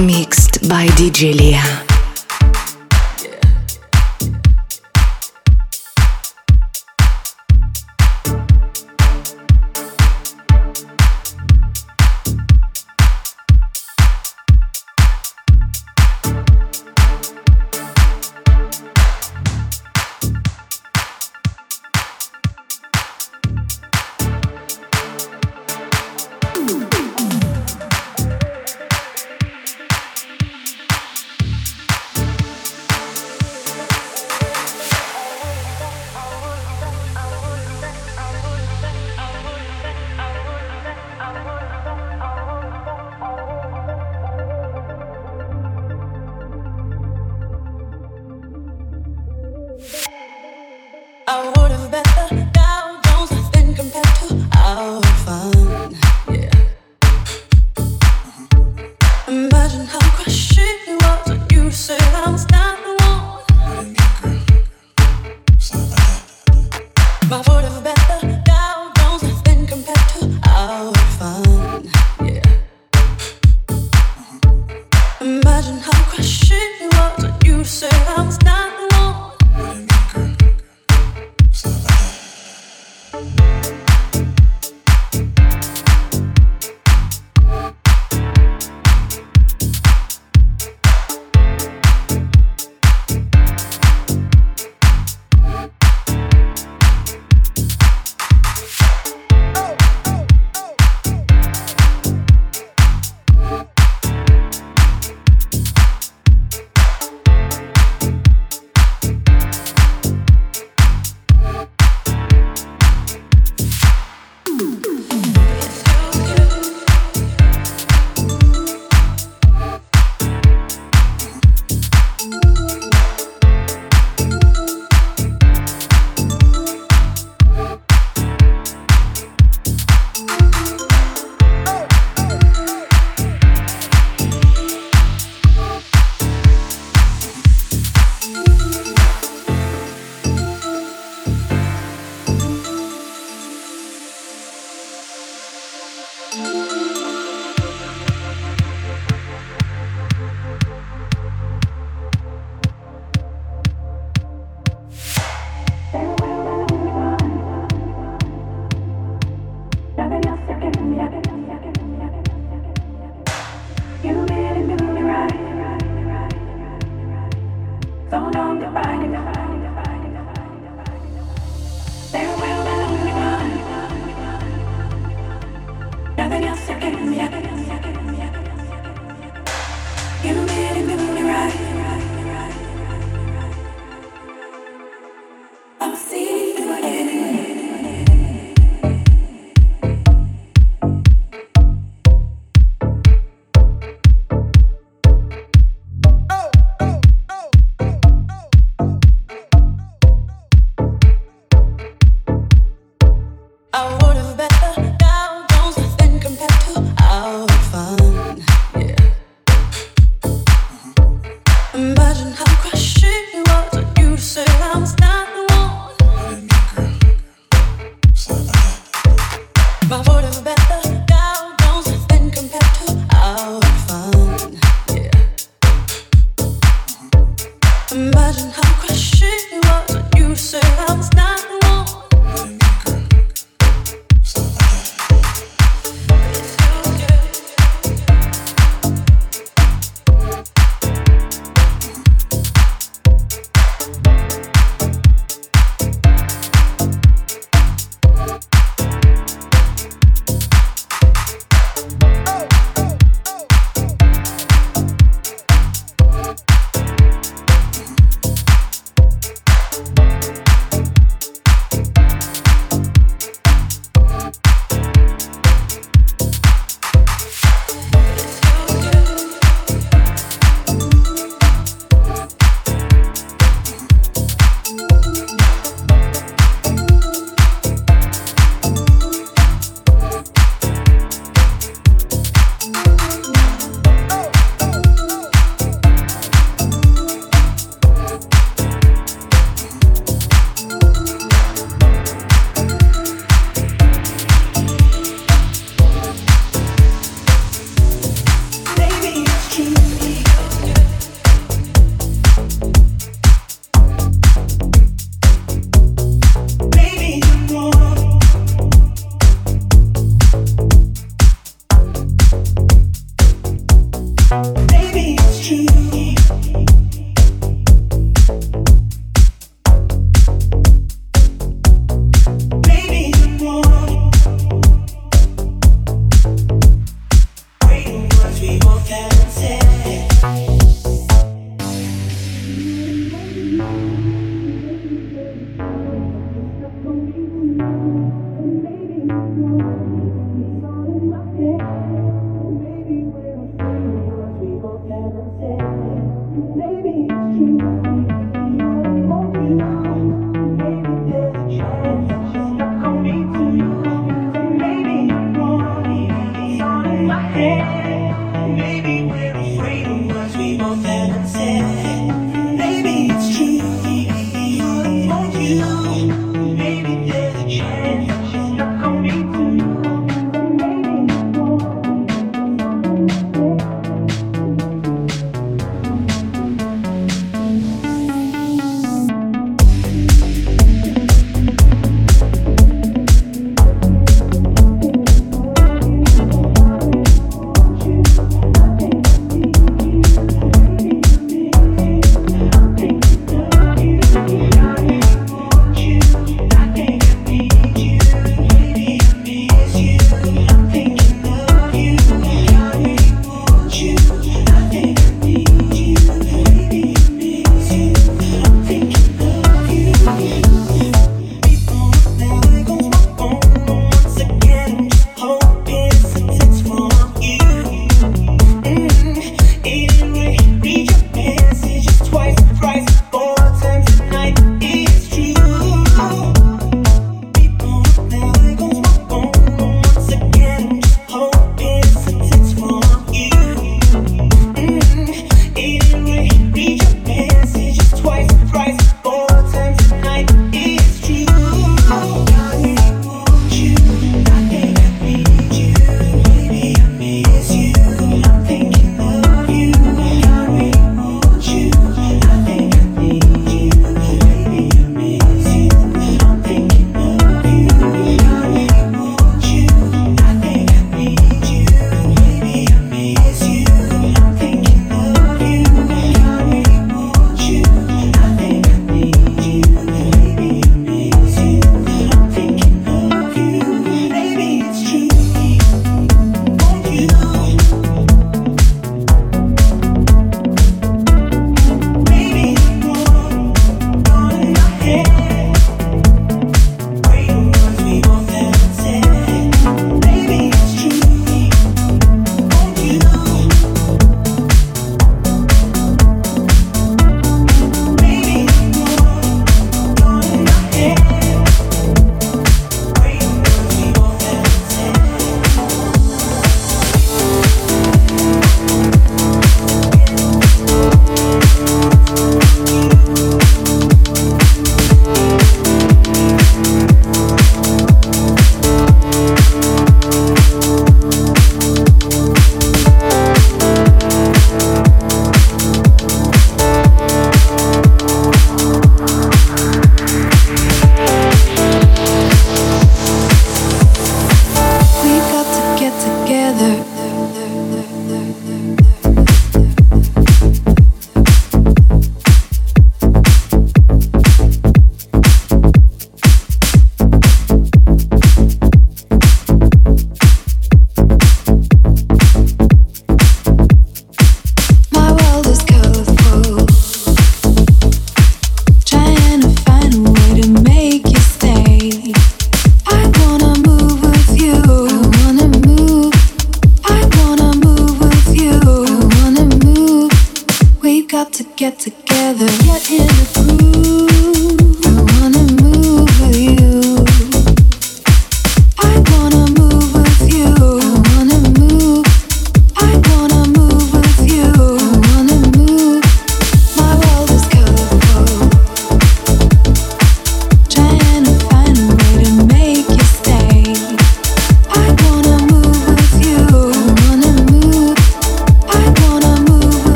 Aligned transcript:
Mixed 0.00 0.66
by 0.66 0.86
DJ 0.96 1.34
Leah. 1.34 1.89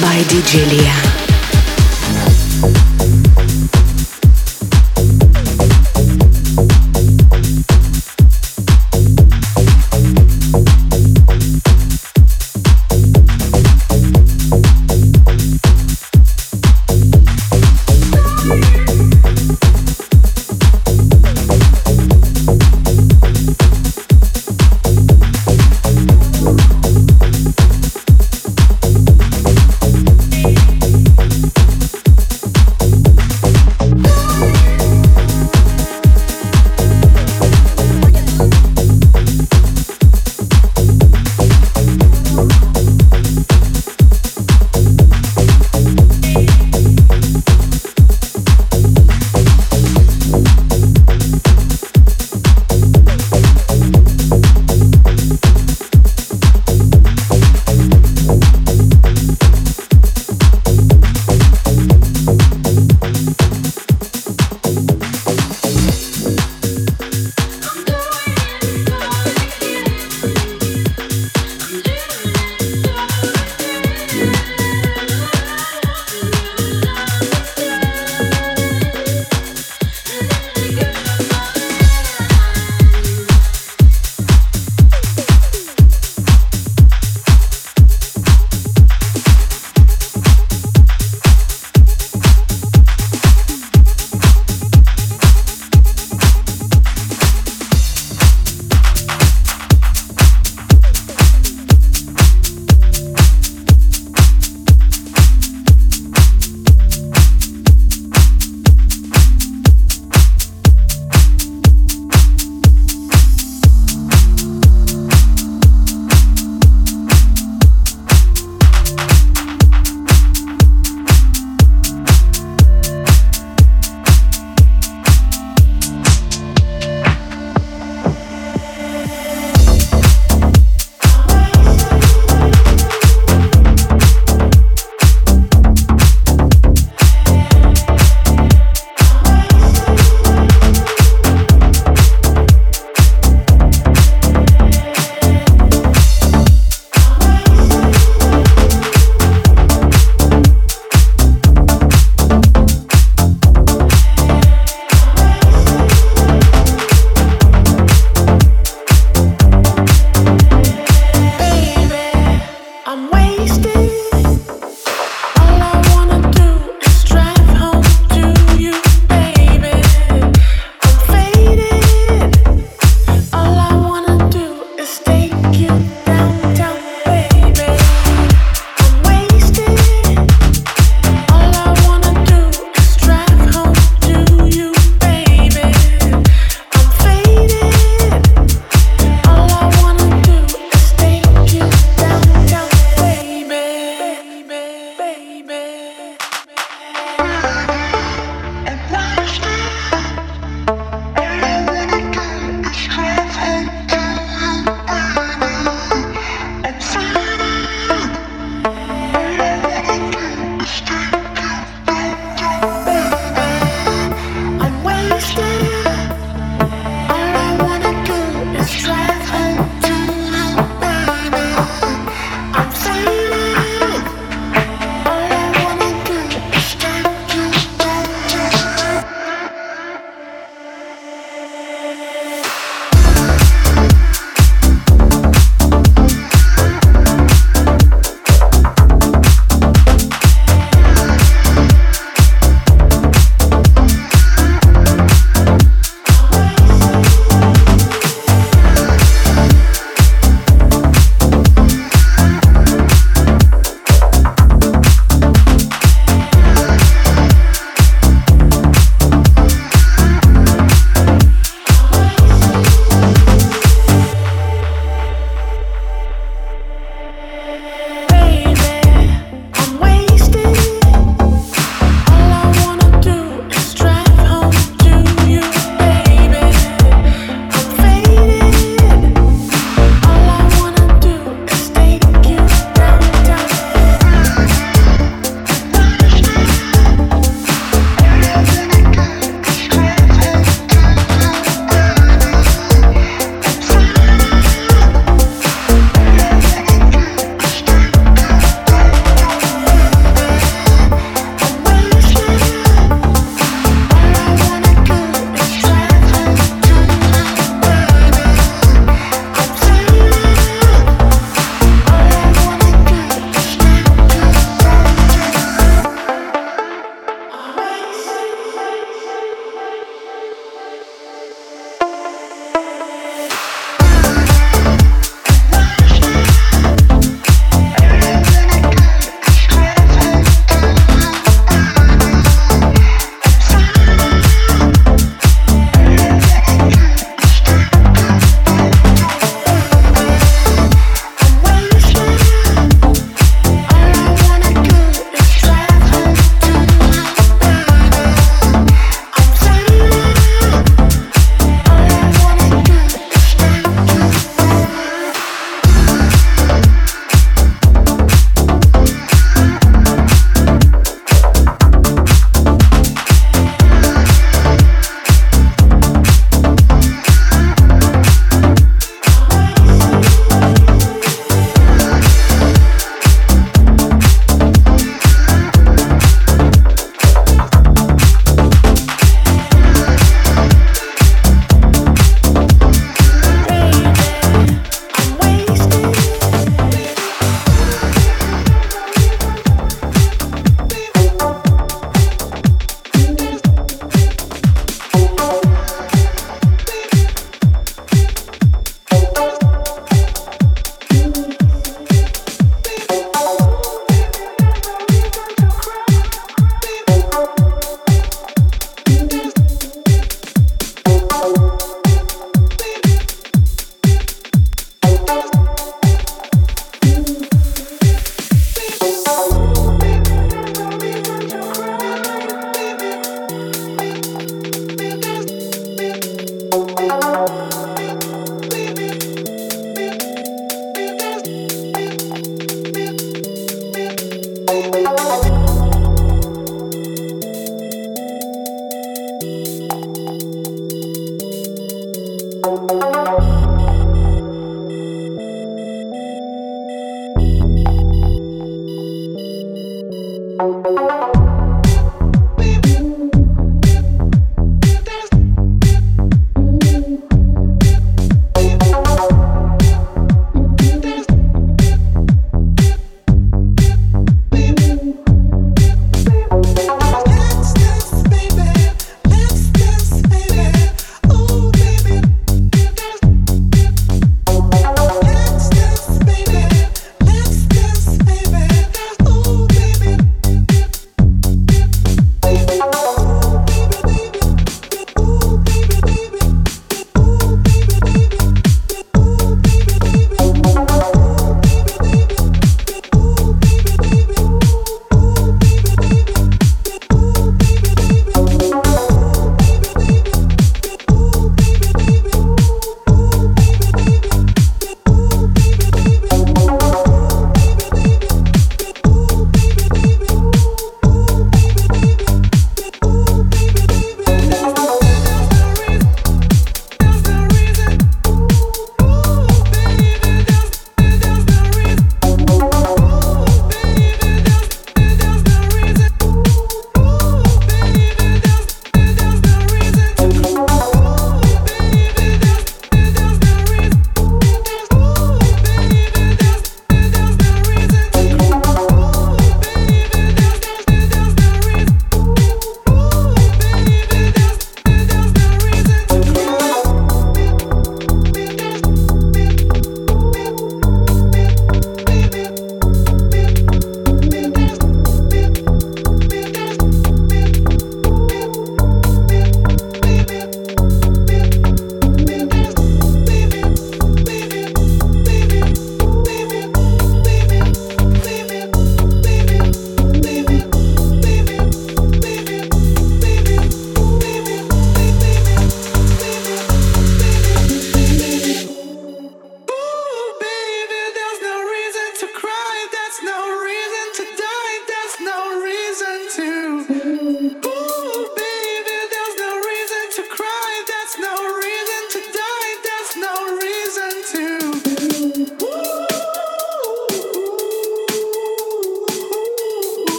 By 0.00 0.22
DJ 0.28 0.64
Lia. 0.70 1.15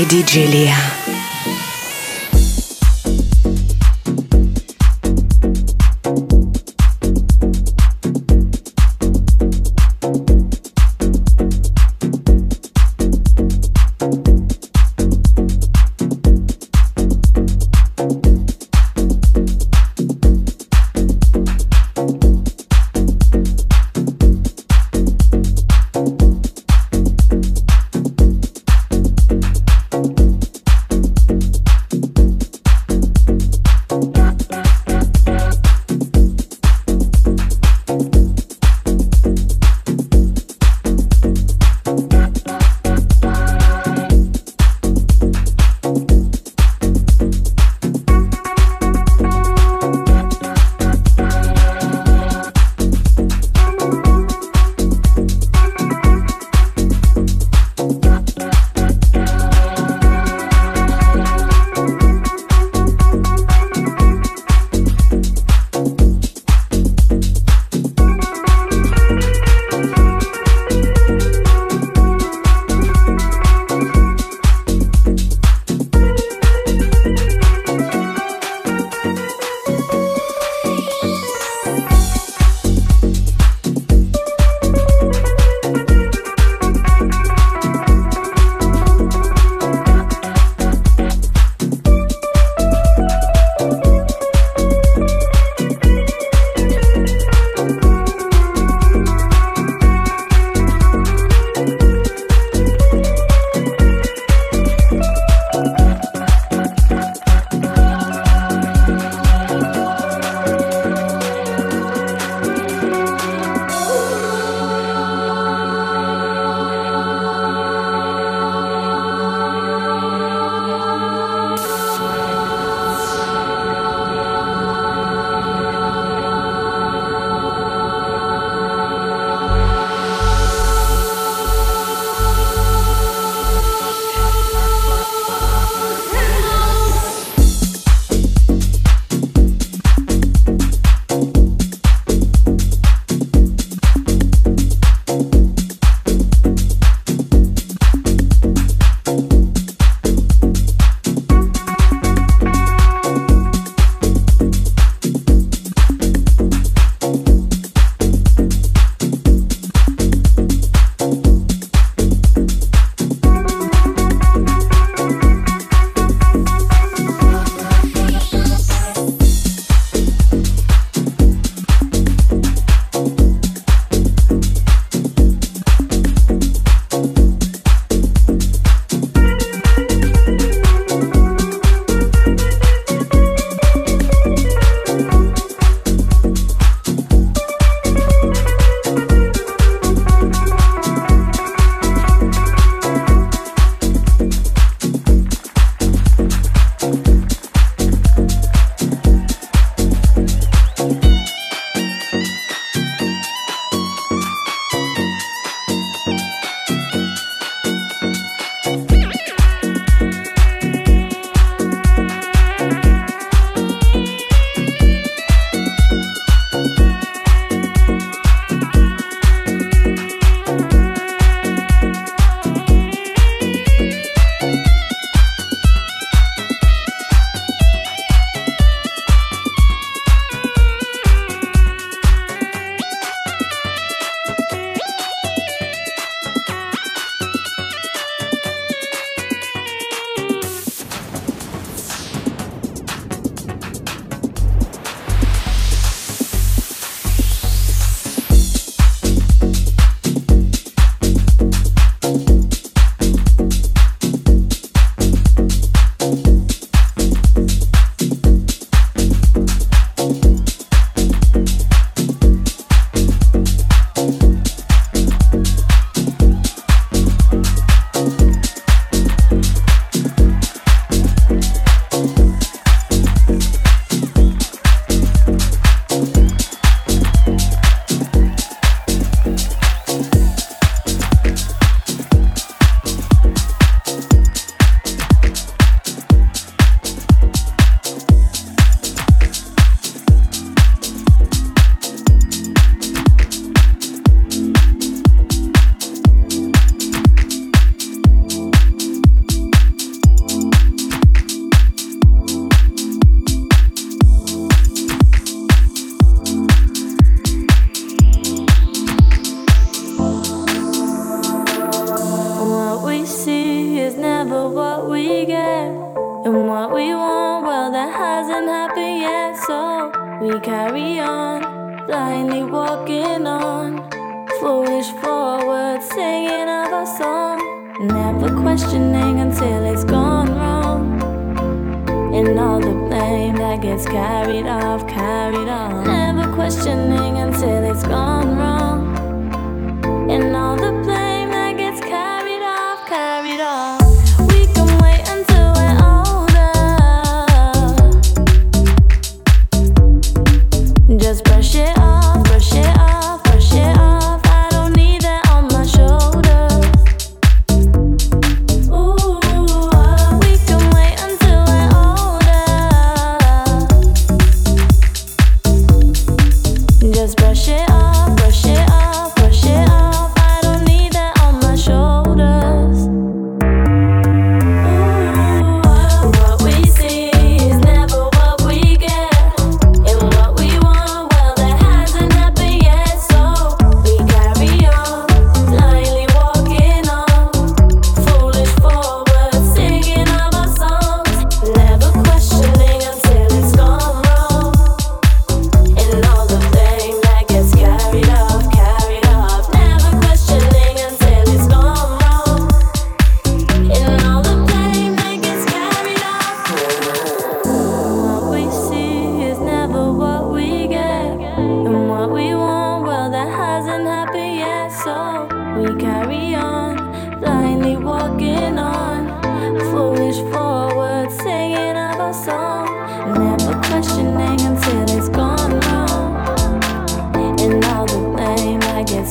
By 0.00 0.06
DJ. 0.06 0.99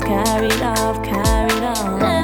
Carried 0.10 0.62
off, 0.62 1.04
carried 1.04 1.64
on. 1.64 2.19